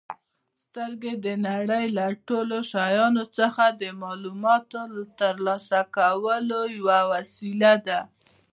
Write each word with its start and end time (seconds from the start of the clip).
سترګې 0.61 1.13
د 1.25 1.27
نړۍ 1.47 1.85
له 1.97 2.05
ټولو 2.27 2.57
شیانو 2.71 3.23
څخه 3.37 3.65
د 3.81 3.83
معلوماتو 4.01 4.81
ترلاسه 5.19 5.79
کولو 5.95 6.59
یوه 6.77 6.99
وسیله 7.13 7.73
ده. 7.87 7.99